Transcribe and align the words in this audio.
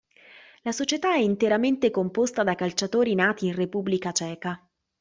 La 0.63 0.71
società 0.71 1.13
è 1.13 1.19
interamente 1.19 1.91
composta 1.91 2.41
da 2.41 2.55
calciatori 2.55 3.13
nati 3.13 3.45
in 3.45 3.53
Repubblica 3.53 4.11
Ceca. 4.11 4.59